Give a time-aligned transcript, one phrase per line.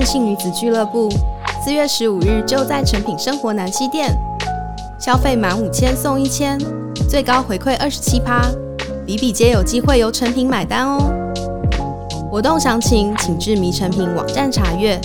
[0.00, 1.10] 任性女子俱乐部
[1.62, 4.16] 四月十五日就在诚品生活南西店，
[4.98, 6.58] 消费满五千送一千，
[7.06, 8.50] 最高回馈二十七趴，
[9.04, 11.12] 比比皆有机会由诚品买单哦。
[12.30, 14.98] 活动详情请至迷诚品网站查阅。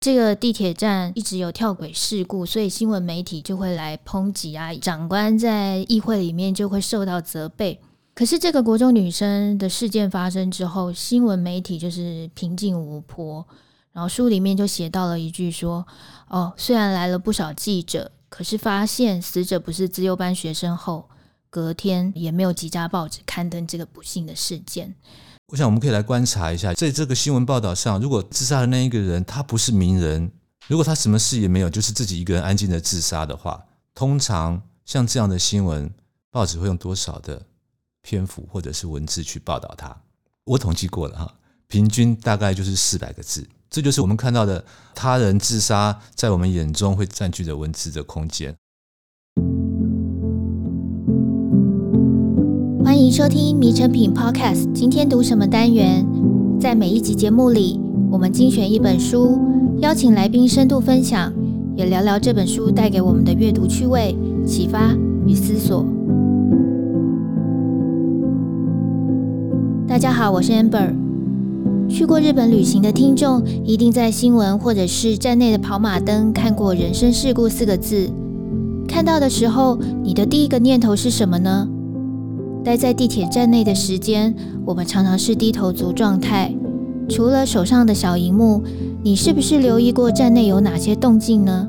[0.00, 7.80] 这个地铁站一直有跳轨事故，所以新闻媒体就会来抨击啊，长官在议会里面就会受到责备。
[8.16, 13.46] 可是这个国中女生的事件发生之后，新闻媒体就是平静无波。
[13.92, 15.86] 然后书里面就写到了一句说
[16.28, 21.10] ：“哦，虽然来了不少记者，可是发现死者不是资优班学生后，
[21.50, 24.94] 隔天也没有几家报纸刊登这个不幸的事件。”
[25.52, 30.32] 我想我们可以来观察一下，在这个新闻报道上，如果自杀的那一个人他不是名人，
[30.68, 33.62] 如果他什么事也没有，就是自己一个人安静的自杀的话，
[33.94, 35.92] 通常像这样的新闻，
[36.30, 37.42] 报纸会用多少的
[38.06, 39.92] 篇幅或者是文字去报道它？
[40.44, 41.34] 我统计过了哈，
[41.66, 48.54] 平均大概就是四百个字，这就是我们看到的他人自杀在我们眼中会占据的文字的空间。
[52.84, 54.66] 欢迎收听《迷成品 Podcast》。
[54.72, 56.06] 今天读什么单元？
[56.60, 59.36] 在每一集节目里，我们精选一本书，
[59.80, 61.32] 邀请来宾深度分享，
[61.76, 64.94] 也聊聊这本书带给我们的阅读趣味、启发
[65.26, 65.84] 与思索。
[69.96, 70.92] 大家好，我是 Amber。
[71.88, 78.10] 去过日本旅行的听众，一定在新闻或者是站内的跑马灯看过“人身事故”四个字。
[78.86, 81.66] 看到的时候，你的第一个念头是什么呢？
[82.62, 84.34] 待在地铁站内的时间，
[84.66, 86.54] 我们常常是低头族状态。
[87.08, 88.62] 除了手上的小荧幕，
[89.02, 91.66] 你是不是留意过站内有哪些动静呢？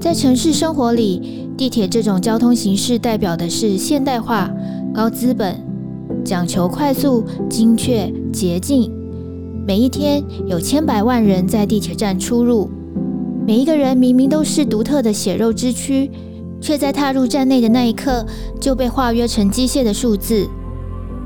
[0.00, 4.50] 在城市生活里，地铁这种交通形式代表的是现代化、
[4.92, 5.54] 高资本、
[6.28, 8.92] 讲求快速、精确、捷径。
[9.66, 12.70] 每一天有千百万人在地铁站出入，
[13.46, 16.10] 每一个人明明都是独特的血肉之躯。
[16.60, 18.26] 却在踏入站内的那一刻
[18.60, 20.44] 就被化约成机械的数字，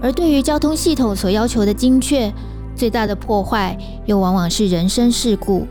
[0.02, 2.30] 而对于交通系统所要求的精确，
[2.76, 5.66] 最大的破坏又往往是人身事故。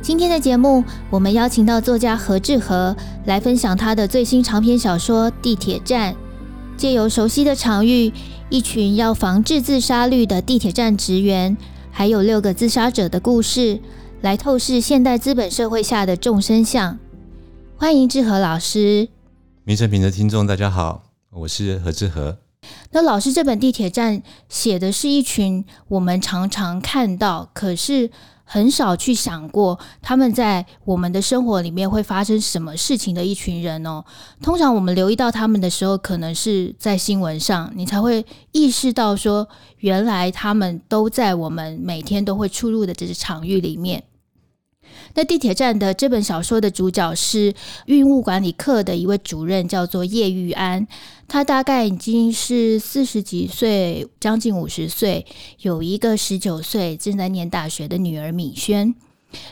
[0.00, 2.96] 今天的节目，我们邀请到作家何志和
[3.26, 6.14] 来分享他的最新长篇小说《地铁站》，
[6.76, 8.12] 借由熟悉的场域、
[8.50, 11.56] 一群要防治自杀率的地铁站职员，
[11.90, 13.80] 还有六个自杀者的故事，
[14.20, 16.98] 来透视现代资本社会下的众生相。
[17.76, 19.08] 欢迎志和老师，
[19.64, 22.38] 迷诚品的听众大家好，我是何志和。
[22.90, 28.10] 那老师这本地铁站写的是一群我们常常看到，可是
[28.48, 34.04] 很少去想过他们在我们的生活里面会发生什么事情的一群人哦。
[34.40, 39.48] 通常我们留意到他们的时候，可能是在新闻上，你才会意识到说，
[39.78, 44.04] 原来他们都在我们每天都会出入的这个场域里面。
[45.14, 47.54] 那地铁站的这本小说的主角是
[47.86, 50.86] 运物管理课的一位主任，叫做叶玉安。
[51.28, 55.26] 他大概已经是四十几岁，将近五十岁，
[55.60, 58.94] 有一个十九岁正在念大学的女儿敏萱。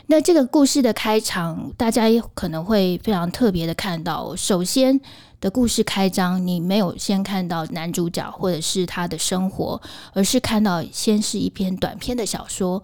[0.07, 4.99] 那这个故事的开场，大家也可能会非常特别的看到，首先
[5.41, 9.79] 的故事开张，你没有先看到男主角或者是他的生活，
[10.13, 12.81] 而是看到先是一篇短篇的小说。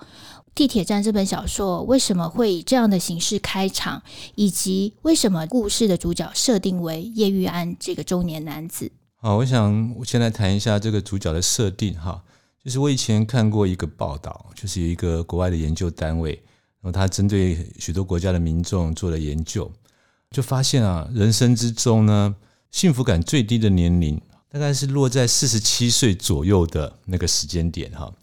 [0.53, 4.03] 地铁站这本小说为什么会以这样的形式开场，
[4.35, 8.91] 以及为什么故事的主角设定为叶玉安这个中年男子？
[9.16, 12.22] 好，我想我先来谈一下这个主角的设定哈。
[12.63, 16.34] 就是我以前看过一个报道，就是有一个国外的研究单位，
[16.81, 19.72] 然后他针对许多国家的民众做了研究，
[20.29, 22.35] 就发现啊，人生之中呢，
[22.69, 28.13] 幸福感最低的年龄大概是落在四十七岁左右的那个时间点哈。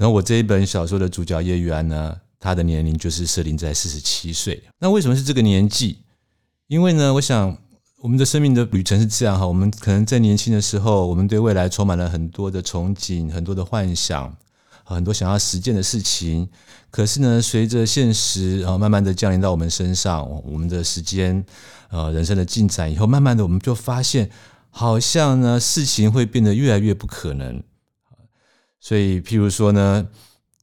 [0.00, 4.62] 然后我这一本小说的主角叶玉安呢，他的年龄就是设定在四十七岁。
[4.78, 5.98] 那为什么是这个年纪？
[6.68, 7.54] 因为呢，我想
[7.98, 14.34] 我们的生命的旅程是这样哈，我们可能在年轻的时候，我们对未来充满了很多的憧憬、很多的幻想、
[14.84, 16.48] 很多想要实践的事情。
[16.90, 21.44] 可是呢，随着现实啊慢慢的降临到我们身上，我们的时间
[21.90, 24.30] 呃人生的进展以后，慢慢的我们就发现，
[24.70, 27.62] 好像呢事情会变得越来越不可能。
[28.80, 30.08] 所以，譬如说呢，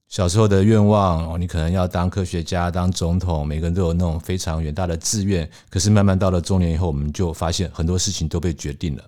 [0.09, 5.47] 小时候的愿望哦，你可能要当科学家、当总统，每个人都有那种非常远大的志愿。
[5.69, 9.03] 可是，慢慢到了中年以后，我们就发现很多事情都被决定了，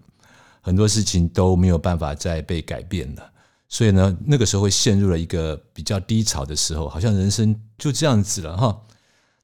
[0.61, 3.31] 很多事情都没有办法再被改变了。
[3.67, 8.79] 所以呢，那个时候会陷入了一个比较低潮的时候，好像人生就这样子了哈。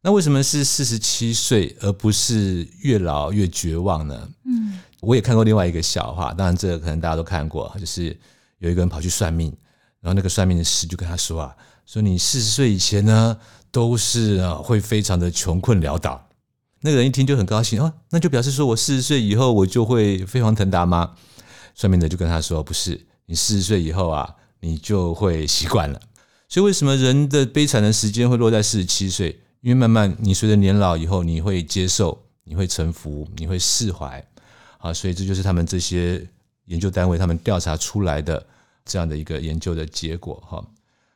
[0.02, 4.30] 那为什么是四十七岁，而不是越老越绝望呢？
[4.46, 8.16] 嗯，我也看过另外一个笑话，当然这个可能大家都看过，就是。
[8.66, 9.56] 有一个人跑去算命，
[10.02, 13.38] 然后那个算命的师就跟他说啊，说你四十岁以前呢，
[13.70, 16.28] 都是啊会非常的穷困潦倒。
[16.82, 21.14] 那个人一听就很高兴哦，那就表示说我四十岁以后我就会飞黄腾达吗？
[21.76, 26.02] 算命的就跟他说，不是，你四十岁以后啊，你就会习惯了。
[26.48, 29.40] 所以为什么人的悲惨的时间会落在四十七岁？
[29.62, 34.24] 因为慢慢你随着年老以后，你会接受，你会臣服，你会释怀。
[34.78, 36.24] 啊，所以这就是他们这些
[36.66, 38.46] 研究单位他们调查出来的
[38.86, 40.42] 这样的一个研究的结果。
[40.48, 40.64] 哈，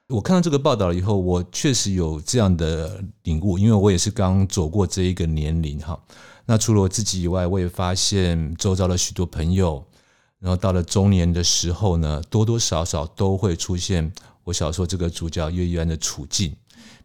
[0.07, 5.79] 我看到这个报道以后，我确实有这样的领悟，因为我也是刚走过这一个年龄。
[5.79, 5.99] 哈，
[6.45, 9.85] 那除了我自己以外，我也发现周遭的许多朋友，
[10.39, 14.11] 然后到了中年的时候呢，多多少少都会出现
[14.43, 16.55] 我小说这个主角叶玉安的处境。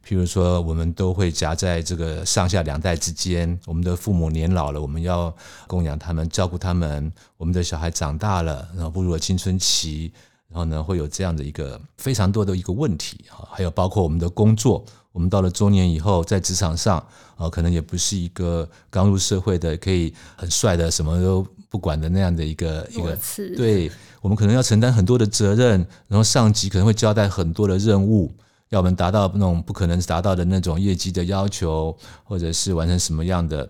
[0.06, 3.58] 譬如说，我们都会夹在这个上下两代之间。
[3.64, 5.34] 我们的父母年老了，我们要
[5.66, 10.12] 供养他们，照顾他们；我们的小孩长大了，然后步入了青春期，
[10.54, 13.42] 然后呢，会有这样的一个非常多的一个问题啊。
[13.50, 17.04] 还有包括我们的工作，我们到了中年以后，在职场上
[17.34, 23.18] 啊，可能也不是一个刚入社会的可以很帅的什么都不管的那样的一个一个。
[23.56, 23.90] 对，
[24.20, 28.32] 我们可能要承担很多的责任，然后上级可能会交代很多的任务。
[28.68, 33.68] 要我们达到那种不可能达到的那种业绩的要求，或者是完成什么样的，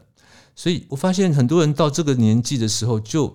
[0.55, 3.35] 所以我发现很多人到这个年纪的时候，就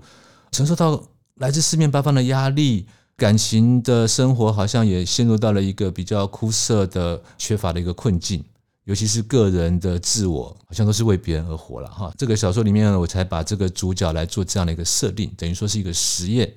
[0.51, 1.03] 承受到
[1.35, 2.87] 来自四面八方的压力，
[3.19, 8.43] 感情的生活好像也陷入到了一个比较枯涩的、缺乏的一个困境。
[8.85, 12.11] 尤其是个人的自我，好像都是为别人而活了哈。
[12.17, 16.51] 这个小说里面呢，我才把这个主角来做这样的一个设定，等于说是一个实验，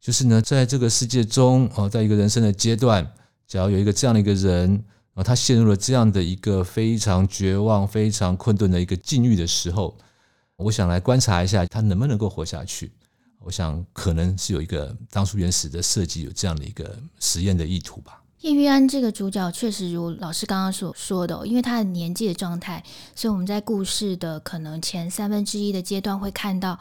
[0.00, 3.06] 就是呢，在这个世界中哦，在一个人生的阶段。
[3.46, 4.82] 假如有一个这样的一个人，
[5.12, 9.94] 啊，他陷入了这样的一个非常绝望、非常困顿的一个境遇的时候，
[10.56, 12.90] 我想来观察一下他能不能够活下去。
[13.46, 18.20] 我想可能是有一个当初原始的设计有这样的一个实验的意图吧。
[18.40, 22.82] 叶玉安这个主角确实如老师刚刚所说的，因为他的年纪的状态，
[23.14, 26.76] 所以我们在故事的可能前三分之一的阶段会看到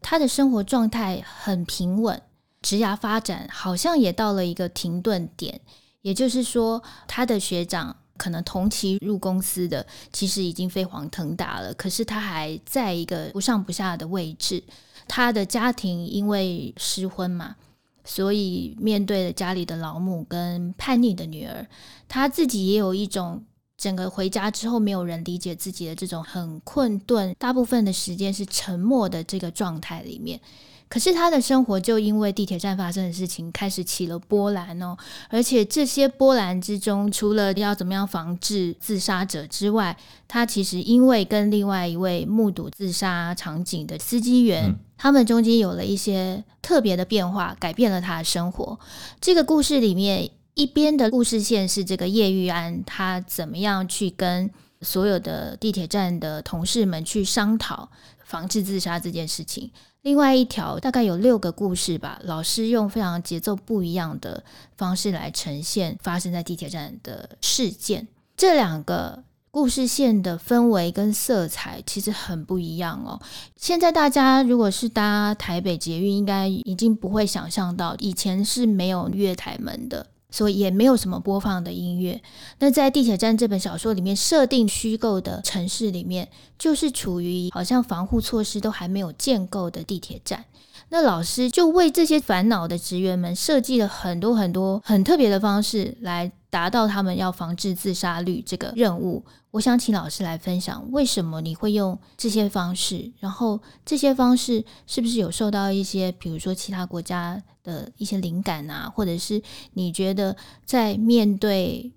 [0.00, 2.20] 他的生活状态很平稳，
[2.62, 5.60] 职涯发展好像也到了一个停顿点。
[6.02, 14.62] 也就是说，他的学长可能同期入公司的，其实已经飞黄腾达了，可是他还在一个不上不下的位置。
[15.08, 17.56] 他的家庭因为失婚嘛，
[18.04, 21.66] 所以面对了家里的老母跟叛逆的女儿，
[22.06, 23.42] 他自己也有一种
[23.76, 30.40] 整个回家之后没有人理解自己的这种很困顿，大部分的时间是沉默的这个状态里面。
[30.88, 34.96] 可是他的生活就因为地铁站发生的事情开始起了波澜哦，
[35.28, 39.96] 而且这些波澜之中，除了要怎么样防治自杀者之外，
[40.26, 48.78] 他其实因为跟另外一位目睹自杀场景的司机员，嗯、他们中间有了一些特别的变化，改变了他的生活。
[49.20, 54.50] 这个故事里面，一边的故事线是这个叶玉安，他怎么样去跟
[54.82, 57.90] 所有的地铁站的同事们去商讨
[58.24, 59.70] 防治自杀这件事情。
[60.02, 64.42] 另外一条大概有六个故事吧，老师用非常节奏不一样的
[64.76, 68.06] 方式来呈现发生在地铁站的事件。
[68.36, 73.20] 这两个故事线的氛围跟色彩其实很不一样哦。
[73.56, 80.06] 现在大家如果是搭台北捷运，应该已经不会想象到以前是没有月台门的。
[80.30, 82.20] 所以也没有什么播放的音乐。
[82.58, 90.44] 那在《地铁站》这本小说里面设定虚构的城市里面，就是处于好像防护措施都还没有建构的地铁站。
[90.90, 96.32] 那老师就为这些烦恼的职员们设计了很多很多很特别的方式来。
[96.50, 109.42] 达到他们要防治自杀率这个任务，我想请老师来分享为什么你会用这些方式，然后这些方式是不是有受到一些，比如说其他国家的一些灵感啊，或者是
[109.74, 111.92] 你觉得在面对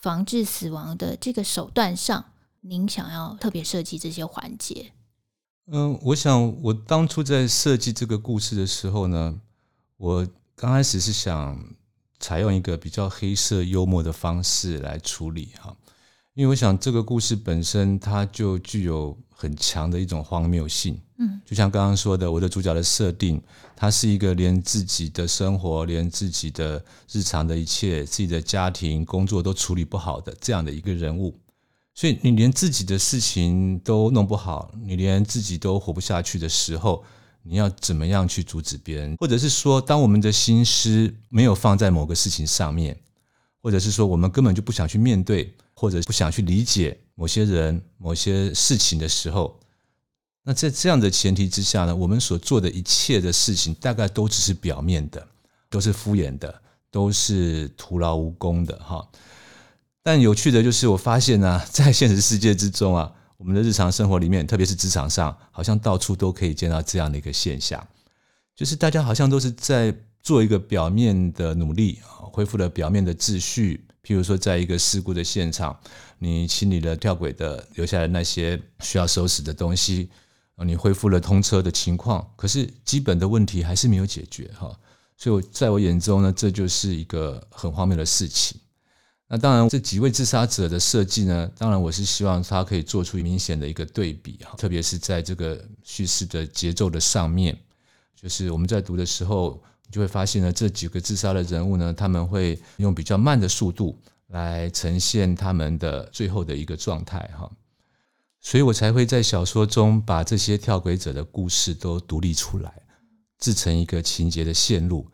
[0.00, 2.26] 防治死亡的这个手段上，
[2.60, 4.92] 您想要特别设计这些环节？
[5.66, 9.40] 嗯，我想我当初在设计这个故事的时候呢，
[9.96, 11.58] 我刚开始是想。
[12.18, 15.76] 采用一个比较黑色幽默的方式来处理哈，
[16.32, 23.40] 因为我想这个故事本身它就具有很强的一种荒谬性，嗯，就像刚刚说的，我的主角的设定，
[23.76, 26.82] 他是一个连自己的生活、连自己的
[27.12, 31.38] 日常的一切、自己的家庭、工作都处理不好的这样的一个人物，
[31.96, 37.04] 所以你连自己的事情都弄不好，你连自己都活不下去的时候。
[37.48, 42.98] 你要怎么样去阻止别人，或者是说，当我们的心思没有放在某个事情上面，
[43.62, 49.60] 或者是说，我们根本就不想去面对，或者不想去理解某些人、某些事情的时候，
[50.42, 55.24] 那在这样的前提之下呢，我们所做的一切的事情，大概都只是表面的，
[55.70, 59.08] 都是敷衍的，都是徒劳无功的哈。
[60.06, 67.84] 但有趣的就是，我发现呢、 在现实世界之中啊，我们的日常生活里面，特别是职场上，好像到处都可以见到这样的一个现象，
[68.54, 73.84] 就是大家好像都是在做一个表面的努力啊，恢复了表面的秩序。
[74.04, 75.76] 譬如说，在一个事故的现场，
[76.20, 80.08] 你清理了跳轨的留下来那些需要收拾的东西，
[80.64, 84.70] 你恢复了通车的情况，可是基本的问题还是没有解决哈。
[85.16, 88.56] 所以，我在我眼中呢，这就是一个很荒谬的事情。
[89.28, 97.58] 那当然，这几位自杀者的设计呢，当然我是希望他可以做出明显的一个对比哈，特别是在这个叙事的节奏的上面，
[98.14, 99.62] 就是我们在读的时候。
[99.88, 107.48] 你就会发现呢，这几个自杀的人物呢，他们会用比较慢的速度来呈现他们的最后的一个状态哈，
[108.40, 112.82] 所以我才会在小说中把这些跳轨者的故事都独立出来，
[113.38, 115.08] 制成一个情节的线路。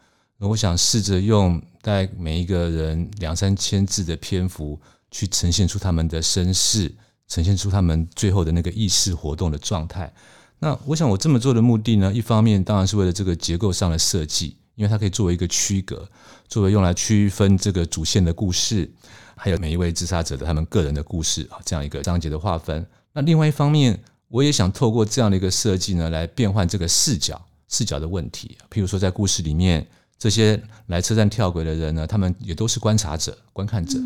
[0.49, 4.81] 我想试着用大概每一个人两三千字的篇幅，
[5.11, 6.93] 去呈现出他们的身世，
[7.29, 10.13] 呈现出他们最后的那个意识活动的状态。
[10.59, 14.57] 那我想我这么做的目的呢，一方面当然是为了这个结构上的设计。
[14.75, 16.09] 因为它可以作为一个区隔，
[16.49, 18.91] 作为用来区分这个主线的故事，
[19.37, 22.85] 还有每一位自杀者的他们个人的故事啊，这样一个章节的划分。
[23.13, 28.57] 那另外一方面，我也想透过这样的一个设计呢，来变换这个视角，视角的问题。
[28.71, 29.87] 譬如说，在故事里面，
[30.23, 33.99] 这些来车站跳轨的人呢，他们也都是观察者、观看者。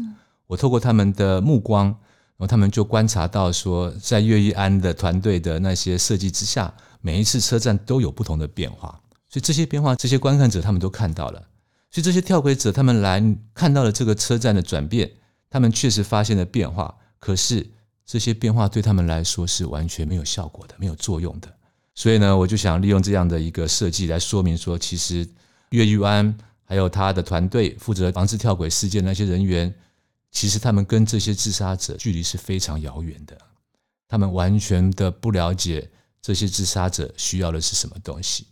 [0.46, 8.98] 我透过他们的目光，然后他们就观察到说，在越狱安的团队的那些设计之下，每一次车站都有不同的变化。
[9.28, 11.38] 所以这些变化，这些观看者他们都看到了。
[11.90, 15.10] 所以这些跳轨者他们来看到了这个车站的转变，
[15.50, 16.94] 他们确实发现了变化。
[17.18, 17.66] 可是
[18.06, 21.52] 这些变化对他们来说是完全没有效果的，没有作用的。
[21.94, 25.28] 所以呢，我就想利用这样的一个设计来说明说，其实
[25.70, 29.72] 越狱安还有他的团队负责防治跳轨事件的那些人员，
[30.30, 33.36] 其实他们跟这些自杀者距离是非常遥远的。
[34.08, 35.90] 他们完全的不了解
[36.22, 38.46] 这些自杀者需要的是什么东西。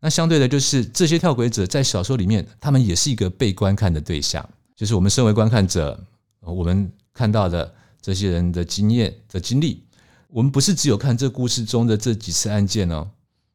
[0.00, 4.48] 那相对的，就是这些跳轨者在小说里面，他们也是一个被观看的对象。
[4.74, 6.04] 就是我们身为观看者，
[6.40, 9.84] 我们看到的这些人的经验的经历，
[10.28, 13.08] 我们不是只有看这故事中的这几次案件哦。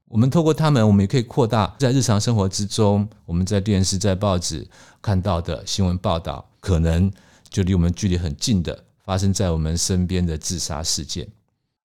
[0.08, 4.68] 我们透过他们，我们也可以扩大在日常生活之中，我们在电视、在报纸
[5.02, 7.12] 看到的新闻报道，可能
[7.50, 11.28] 就离我们距离很近的发生在我们身边的自杀事件。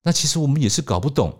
[0.02, 1.38] 那其实我们也是搞不懂。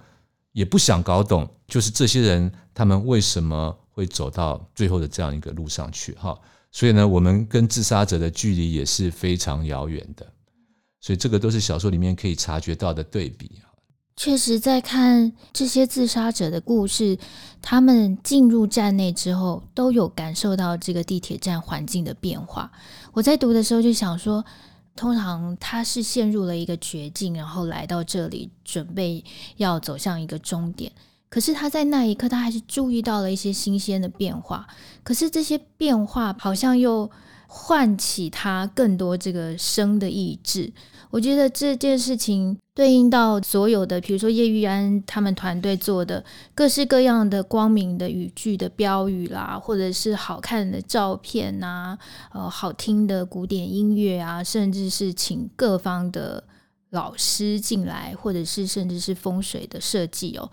[0.53, 6.13] 也不想搞懂，就是这些人他们为什么会走到最后的这样一个路上去？
[6.13, 6.39] 哈，
[6.71, 10.31] 所以呢，我们跟自杀者的距离也是非常遥远的，
[11.01, 13.63] 所以这个都是小说里面可以察觉到的对比。
[14.17, 17.19] 确实，在看这些自杀者的故事，
[17.61, 22.71] 他们进入站内之后，都有感受到这个地铁站环境的变化。
[23.13, 24.45] 我在读的时候就想说。
[24.95, 29.25] 通常他是陷入了一个绝境，然后来到这里，准备
[29.57, 30.93] 要走向一个终点。
[31.31, 34.67] 可是他在那一刻，他还是注意到了一些新鲜的变化。
[35.03, 37.11] 可是这些变化好像又
[37.47, 40.71] 唤起他更多这个生的意志。
[41.09, 46.25] 我觉得这件事情对应到所有的，比如说叶玉安他们团队做的
[46.55, 51.99] 各式各样的光明的语句的标语啦，或者是好看的照片呐、
[52.33, 56.43] 呃，好听的古典音乐啊，甚至是请各方的
[56.91, 60.51] 老师进来，或者是甚至是风水的设计哦，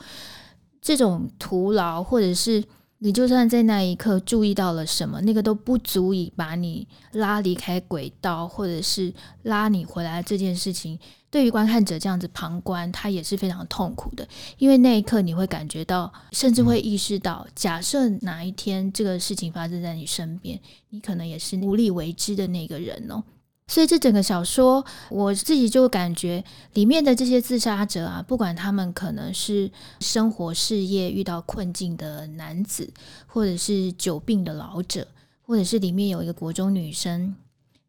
[0.81, 2.63] 这种徒劳或者是。
[3.01, 9.13] 你就算在那一刻注意到了什么，那个都不足以把你拉离开轨道，或者是
[9.43, 10.21] 拉你回来。
[10.21, 10.99] 这件事情
[11.31, 14.27] 对于观看者这样子旁观，他也是非常痛苦的，
[14.57, 23.23] 因为那一刻你会感觉到，甚至会意识到，假设哪一天这个事情发生在你身边，你可能也是无力为之的那个人哦。
[23.69, 32.91] 所以这整个小说，我自己就感觉里面的这些自杀者啊，不管他们可能是生活事业遇到困境的男子，
[33.27, 35.07] 或者是久病的老者，
[35.43, 37.35] 或者是里面有一个国中女生。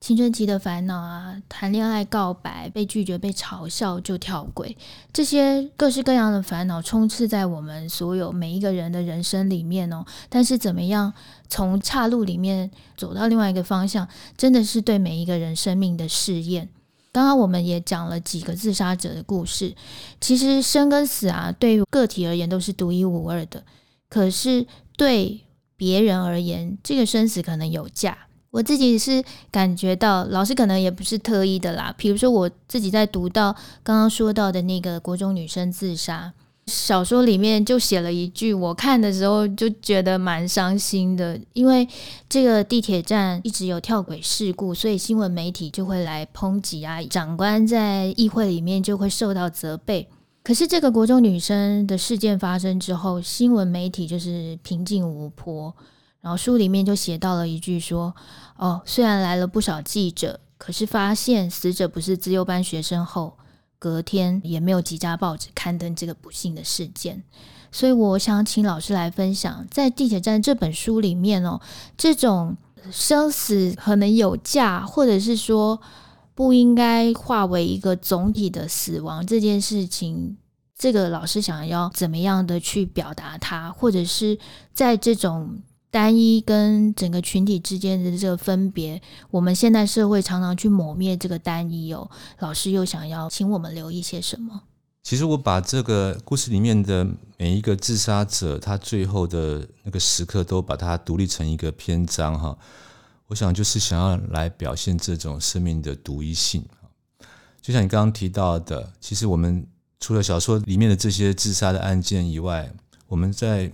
[0.00, 4.74] 青春期的烦恼啊，谈恋爱、告白、被拒绝、被嘲笑就跳轨，
[5.12, 10.02] 这些各式各样的烦恼充斥在我们所有每一个人的人生里面哦。
[10.30, 11.12] 但是怎么样
[11.50, 16.70] 从岔路里面走到另外一个方向，真的是对每一个人生命的试验。
[17.12, 19.74] 刚刚我们也讲了几个自杀者的故事，
[20.18, 23.62] 其实生跟死啊，对于个体而言都是独一无二的，
[24.08, 24.66] 可是
[24.96, 25.42] 对
[25.76, 28.16] 别人而言，这个生死可能有价。
[28.50, 31.94] 我自己是感觉到，老师可能也不是特意的啦。
[31.96, 33.52] 比如说，我自己在读到
[33.82, 36.32] 刚刚说到的那个国中女生自杀，
[36.66, 41.86] 小说里面就写了一句，我看的时候就觉得蛮伤心的，因为
[42.28, 50.08] 这个地铁站一直有跳轨事故，所以新闻媒体就会来抨击啊，长官在议会里面就会受到责备。
[50.42, 55.72] 可是这个国中女生的事件发生之后，新闻媒体就是平静无波。
[56.20, 58.14] 然后书里面就写到了一句说
[58.56, 63.38] ：“哦，虽然来了不少记者，可是发现死者不是资优班学生后，
[63.78, 67.22] 隔天也没有几家报纸刊登这个不幸的事件。
[67.72, 71.60] 所以我想请老师来分享，在《地铁站》这本书里面哦，
[71.96, 72.56] 这种
[72.90, 75.80] 生死可能有价，或者是说。”
[76.32, 80.38] 不应该化为一个总体的死亡这件事情，
[80.78, 84.38] 这个老师想要怎么样的去表达它，或者是
[84.72, 85.58] 在这种
[85.90, 92.08] 单一跟整个群体之间的这个分别，我们现代社会常常去抹灭这个单一哦。
[92.38, 94.62] 老师又想要请我们留意些什么？
[95.02, 97.06] 其实我把这个故事里面的
[97.38, 102.56] 每一个自杀者，他最后的那个时刻，都把它独立成一个篇章哈。
[103.28, 106.64] 我想就是想要来表现这种生命的独一性，
[107.62, 109.66] 就像你刚刚提到的，其实我们
[109.98, 112.70] 除了小说里面的这些自杀的案件以外，
[113.08, 113.72] 我们在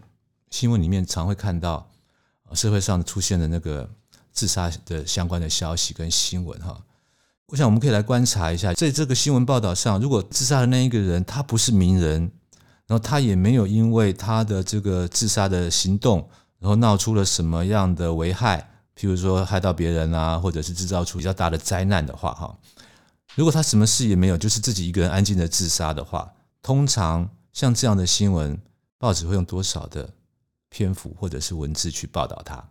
[0.50, 1.90] 新闻里面常会看到
[2.54, 3.88] 社会上出现的那个
[4.32, 6.80] 自杀的相关的消息跟新闻哈。
[7.46, 12.30] 我想我们可以来观察一下，在这个新闻报道上，如果自杀的那一个人他不是名人，
[12.86, 18.68] 然后他也没有因为他的这个自杀的行动，然后闹出了什么样的危害。
[18.98, 22.58] 譬如说害到别人啊，或者是制造出比较大的灾难的话，哈，
[23.34, 28.58] 如果他什么事也没有，就是自己一个人安静的自杀的话，通常像这样的新闻，
[28.98, 30.08] 报纸会用多少的
[30.76, 32.62] 篇幅或者是文字去报道它？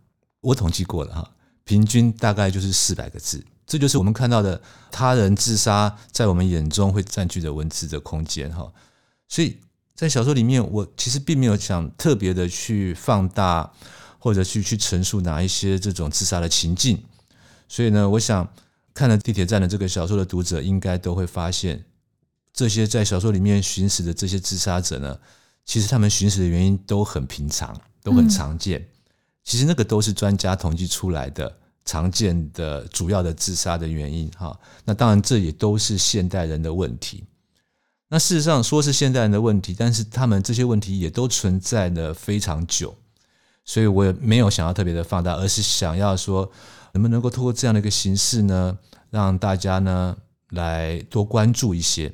[0.42, 1.32] 我统计过了哈，
[1.64, 8.72] 平均大概就是四百个字，这就是我们看到的他人自杀在我们眼中会占据的文字的空间哈。
[9.28, 9.58] 所以
[9.96, 13.72] 在小说里面，我其实并没有想特别的去放大。
[14.18, 17.00] 或者去去陈述哪一些这种自杀的情境，
[17.68, 18.52] 所以呢，我想
[18.92, 21.86] 看了《地铁站》的这个小说的读者，应该都会发现，
[22.52, 25.20] 这些在小说里面寻死的这些自杀者呢，
[25.64, 28.88] 其实他们寻死的原因都很平常，都很常见。
[29.44, 34.58] 其实那个都是专家统计出来的常见的主要的自杀的原因哈。
[34.84, 37.24] 那当然，这也都是现代人的问题。
[38.10, 42.96] 那事实上说是现代人的问题，但是他们这些问题也都存在了非常久。
[43.64, 46.52] 所以我也没有想要特别的放大，而是想要说，
[46.94, 48.78] 能不能够通过这样的一个形式呢，
[49.10, 50.16] 让大家呢
[50.52, 52.14] 来多关注一些。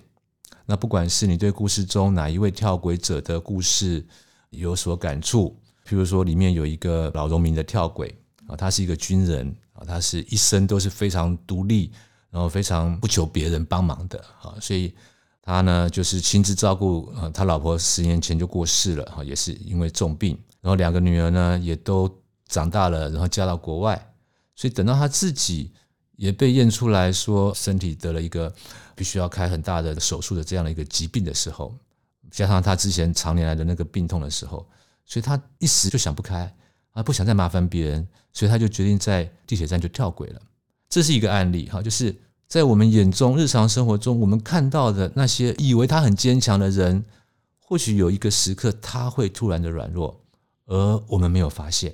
[0.65, 4.05] 那不管是你对故事中哪一位跳轨者的故事
[4.51, 5.57] 有所感触，
[5.91, 8.15] 譬如说里面有一个老农民的跳轨
[8.47, 11.91] 啊，他是一个军人啊，他是一生都是非常独立，
[12.29, 14.95] 然后非常不求别人帮忙的啊，所以
[15.41, 20.39] 他呢就是亲自照顾啊，他老婆十年前就过世了哈，也是因为重病。
[20.61, 22.09] 然后两个女儿呢也都
[22.47, 24.13] 长大了，然后嫁到国外，
[24.55, 25.73] 所以等到他自己
[26.15, 28.53] 也被验出来说身体得了一个
[28.95, 31.75] 必须要开很大的手术的这样的一个疾病的时候，
[32.29, 34.65] 加上他之前常年来的那个病痛的时候，
[35.05, 36.53] 所以他一时就想不开
[36.91, 40.41] 啊，不想再麻烦别人，所以他就决定在地铁站就跳轨了。
[40.89, 42.15] 这是一个案例哈，就是
[42.47, 47.05] 在我们眼中日常生活中我们看到的那些以为他很坚强的人，
[47.59, 50.17] 或许有一个时刻他会突然的软弱。
[50.67, 51.93] 而我们没有发现，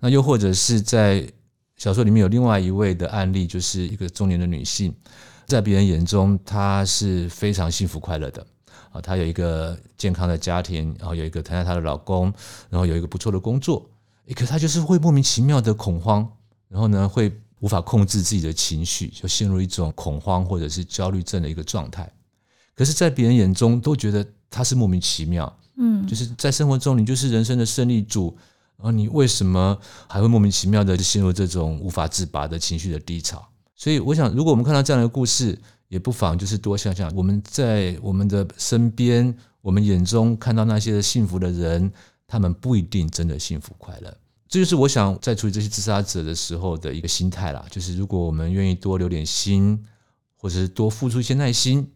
[0.00, 1.30] 那又或者是在
[1.76, 4.94] 小说里面有另外一位的案例，就是一个中年的女性，
[5.44, 8.46] 在别人眼中她是非常幸福快乐的
[8.94, 12.32] 啊，她有一个健康的家庭，然后有一个疼爱她的老公，
[12.70, 13.84] 然后有一个不错的工作，
[14.36, 16.26] 可她就是会莫名其妙的恐慌，
[16.68, 22.08] 然后呢会无法控制自己的情绪，就陷入一种恐慌或者是焦虑症的一个状态。
[22.76, 25.52] 可是，在别人眼中都觉得她是莫名其妙。
[25.76, 28.36] 嗯，就是在生活中，你就是人生的胜利组，
[28.76, 29.76] 然后你为什么
[30.06, 33.44] 还会莫名其妙的陷入这种无法自拔的情绪的低潮？
[33.74, 41.92] 所以，我想，如果我们看到这样的故事，也不妨就是多想想，我们在我们的身边，我们眼中看到那些幸福的人，
[42.26, 44.16] 他们不一定真的幸福快乐。
[44.48, 47.64] 这就是我想在处理这些自杀者的时候的一个心态啦。
[47.70, 49.84] 就是如果我们愿意多留点心，
[50.36, 51.90] 或者是多付出一些耐心，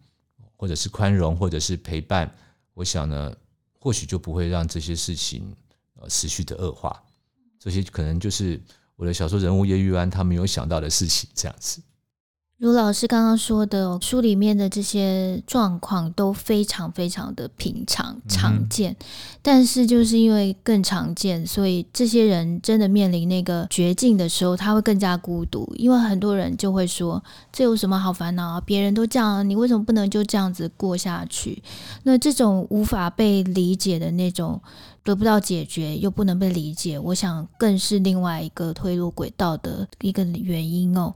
[0.55, 2.33] 或者是宽容，或者是陪伴，
[2.73, 3.35] 我想呢。
[3.81, 5.55] 或许就不会让这些事情
[5.95, 7.01] 呃持续的恶化，
[7.57, 8.61] 这些可能就是
[8.97, 11.81] 我的小说人物叶玉安他没有想到的事情，这样子。
[12.59, 19.05] 如老师刚刚说的，书里面的这些状况都非常非常的平常常见，嗯、
[19.41, 25.73] 但是就是因为更常见，所以这些人真的面临那个绝境的时候，他会更加孤独。
[25.77, 28.61] 因为很多人就会说：“这有什么好烦恼啊？
[28.65, 31.63] 别人都这样，你为什么不能就这样子过下去？”
[32.03, 34.61] 那这种无法被理解的那种
[35.05, 41.13] 得不到解决又不能被理解，我想更是另外一个推入轨道的一个原因哦。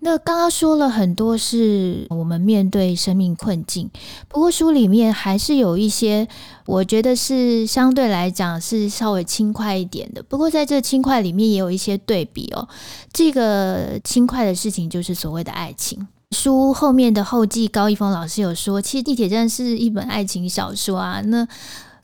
[0.00, 3.88] 那刚刚说了很多是我们面对生命困境，
[4.28, 6.26] 不过书里面还是有一些，
[6.66, 10.22] 我觉得是相对来讲是稍微轻快一点的。
[10.22, 12.68] 不过在这轻快里面也有一些对比哦。
[13.12, 16.06] 这个轻快的事情就是所谓的爱情。
[16.32, 21.20] 书后面的后记，高一峰老师有说，其实《地铁站》是一本爱情小说啊。
[21.20, 21.46] 那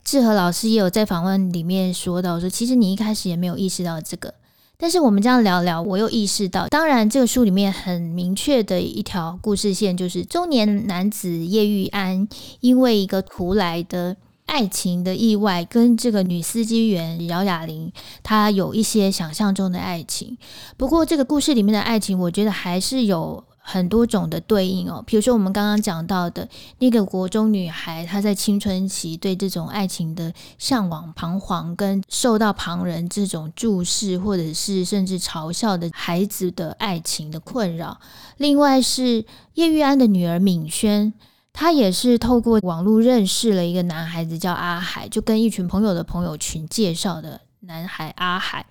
[0.05, 4.35] 志和老师也有在访问里面说到说，其实你一开始也没有意识到这个。
[4.81, 12.29] 但是我们这样聊聊，我又意识到，当然这个书里面很明确的一条故事线，就是中年男子叶玉安
[12.61, 20.39] 因为一个突来的爱情的意外，跟这个女司机员姚雅玲，她有一些想象中的爱情。
[20.77, 23.45] 不过这个故事里面的爱情，我觉得还是有。
[23.71, 38.01] 很多种的对应哦，比如说我们刚刚讲到的那个国中女孩，她在青春期对这种爱情的向往、彷徨，跟受到旁人这种注视或者是甚至嘲笑的孩子的爱情的困扰。
[38.39, 41.13] 另外是叶玉安的女儿敏轩，
[41.53, 48.65] 她也是透过网络认识了一个男孩子叫阿海，就跟一群朋友的朋友群介绍的男孩阿海。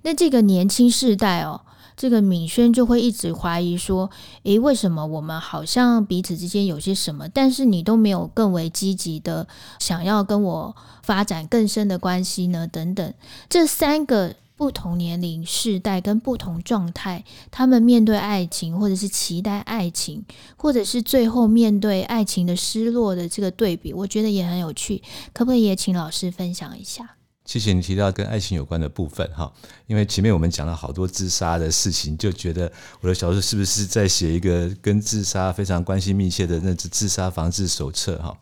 [0.00, 1.60] 那这个年轻世代哦。
[2.00, 4.10] 这个敏轩就会一直怀疑说
[4.44, 9.46] ：“诶，为什么我们好像彼此之间有些什么，但是你都没有更为积极的
[9.78, 13.12] 想要跟我发展更深的关系呢？”等等，
[13.50, 20.24] 这三个不同年龄、世代跟不同状态，他们面对爱情，或者是期待爱情，
[20.56, 25.02] 或者是最后面对爱情的失落的这个对比，我觉得也很有趣。
[25.34, 27.16] 可不可以也请老师分享一下？
[27.50, 29.52] 谢谢你提到跟爱情有关的部分哈，
[29.88, 38.38] 因为前面我们讲了好多自杀的事情，就觉得我的小说是不是在写一个跟自杀非常关系密切的那只自杀防治手册哈？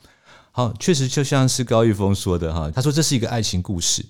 [0.53, 4.05] 好，确实就像是高玉峰说的哈，他说这是一个爱情故事，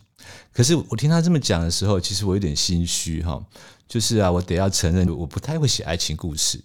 [0.53, 3.41] 可是我听他这么讲的时候，其实我有点心虚哈，
[3.87, 6.61] 就是啊，我得要承认我不太会写爱情故事，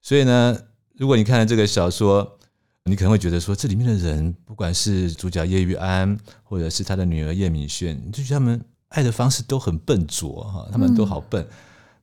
[0.00, 0.58] 所以呢，
[0.96, 2.38] 如果你看了这个小说。
[2.84, 11.46] 你可能会觉得说，这里面的人，不管是主角叶玉安，或者是他的女儿叶敏轩，你就觉得他们爱的方式都很笨拙哈，他们都好笨。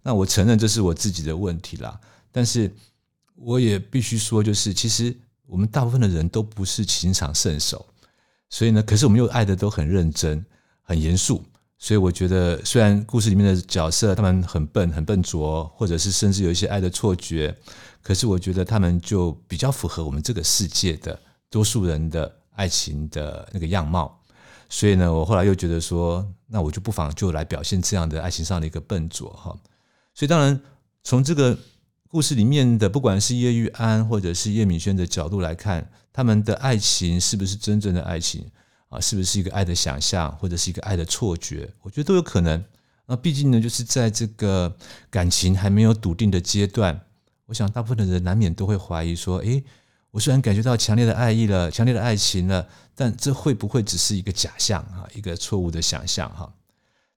[0.01, 1.99] 那我承认这是我自己的问题啦，
[2.31, 2.73] 但是
[3.35, 5.15] 我也必须说，就是其实
[5.45, 7.85] 我们大部分的人都不是情场圣手，
[8.49, 10.43] 所以呢，可是我们又爱的都很认真、
[10.81, 11.43] 很严肃。
[11.81, 17.55] 所以我觉得，虽然故事里面的角色他们很笨、很笨拙，或者是甚至有一些爱的错觉，
[18.01, 24.19] 可是我觉得他们就比较符合我们这个世界的多数人的爱情的那个样貌。
[24.69, 29.57] 所以呢，我后来又觉得说，那我就不妨就来表现这样的爱情上的一个笨拙哈。
[30.13, 30.61] 所以当然，
[31.03, 31.57] 从这个
[32.07, 38.45] 故事里面的不管是叶玉安或者是叶敏轩的角度来看，他们的爱情是不是真正的爱情？
[38.89, 41.71] 啊，是不是一个爱的想象，或者是一个爱的错觉？
[41.81, 42.63] 我觉得都有可能。
[43.05, 44.75] 那毕竟呢，就是在这个
[45.09, 46.99] 感情还没有笃定的阶段，
[47.49, 49.63] 我想大部分的人难免都会怀疑说：诶，
[50.11, 55.09] 我虽然感觉到强烈的爱意了，强烈的爱情了，但这会不会只是一个假象啊？
[55.15, 56.53] 一个错误的想象哈？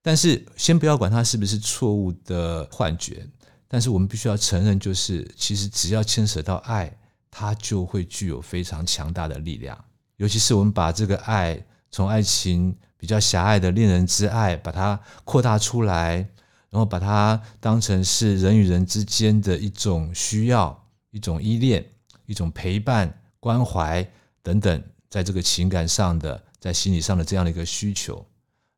[0.01, 3.27] 但是先不要管它是不是错误的幻觉，
[3.68, 6.90] 但是我们必须要承认，就是其实只要牵扯到爱，
[7.31, 9.79] 它就会具有非常强大的力量。
[10.16, 16.27] 尤其是我们把这个爱从爱情比较狭隘的恋人之爱，把它扩大出来，
[16.73, 21.87] 然后把它当成是人与人之间的一种需要、一种依恋、
[22.27, 24.05] 一种陪伴、关怀
[24.43, 28.27] 等等，在这个情感上的、在心理上的这样的一个需求，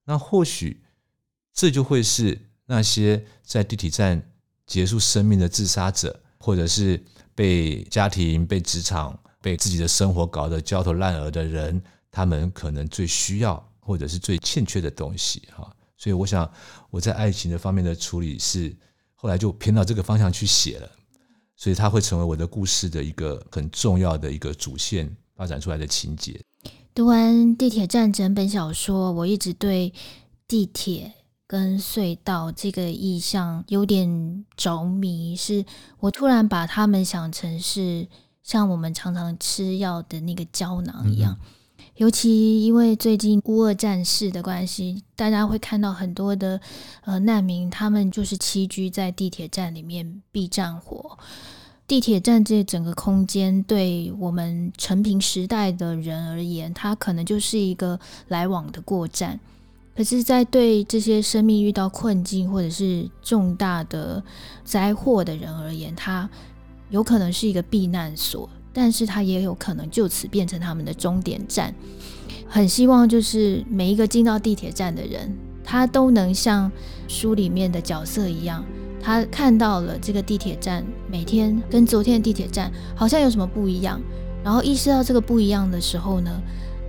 [0.04, 0.82] 那或许
[1.54, 4.30] 这就会是那些在地铁站
[4.66, 7.02] 结束生命的自杀者，或者是
[7.34, 9.18] 被家庭、被职场。
[9.44, 11.78] 被自己的生活搞得焦头烂额的人，
[12.10, 15.70] 他们可能最需要或者是最欠缺的东西哈，
[16.04, 16.52] 所以我想
[16.90, 18.76] 我在爱情的方面的处理是
[19.14, 20.90] 后来就偏到这个方向去写了，
[21.56, 26.38] 所以它会成为我的故事的一个很重要的一个主线发展出来的情节。
[26.94, 29.94] 读完《地铁站》整本小说，我一直对
[30.46, 31.14] 地铁
[31.46, 35.64] 跟隧道这个意象有点着迷，是
[36.00, 38.06] 我突然把他们想成是。
[38.44, 41.34] 像我们常常吃药的那个胶囊一样，
[41.96, 46.60] 尤其因为最近乌俄战事的关系，大家会看到很多的
[47.02, 51.16] 呃难民，他们就是栖居在地铁站里面避战火。
[51.86, 59.38] 地铁站这整个空间，对我们成平时代的人而言，它可能就是一个来往的过站。
[59.94, 64.20] 可是，在对这些生命遇到困境或者是重大的
[64.64, 66.28] 灾祸的人而言，它
[66.90, 68.50] 有可能是一个避难所。
[68.74, 71.74] 但是它也有可能就此变成他们的终点站。
[72.46, 75.34] 很希望就是每一个进到地铁站的人，
[75.64, 76.70] 他都能像
[77.08, 78.64] 书里面的角色一样，
[79.00, 84.00] 他看到了这个地铁站每天跟昨天的地铁站好像有什么不一样，
[84.44, 86.30] 然后意识到这个不一样的时候呢，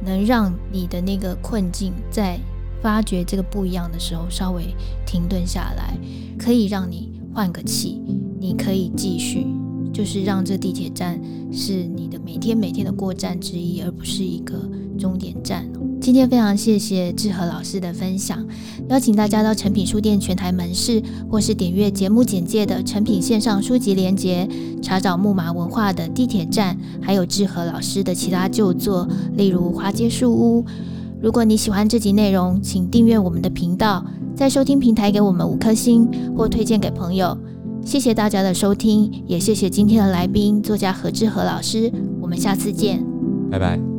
[0.03, 2.39] 能让你的那个困境在
[2.81, 5.97] 发觉这个不一样的时候稍微停顿下来，
[6.37, 7.99] 可以让你换个气，
[8.39, 9.47] 你可以继续。
[9.95, 11.17] 就是让这地铁站
[11.53, 15.65] 是你的每天每天的过站之一，而不是一个终点站。
[16.01, 18.45] 今天非常谢谢志和老师的分享，
[18.89, 24.45] 邀请大家到诚品书店全台门市，或是点阅节目简介的诚品线上书籍连结，
[24.81, 30.61] 查找木马文化的地铁站，还有志和老师的其他旧作，例如《花街树屋》。
[31.21, 34.05] 如果你喜欢这集内容，请订阅我们的频道，
[34.35, 36.05] 在收听平台给我们五颗星，
[36.35, 37.35] 或推荐给朋友。
[37.85, 41.91] 谢谢大家的收听，也谢谢今天的来宾作家何志和老师。
[42.19, 43.01] 我们下次见，
[43.49, 43.94] 拜拜。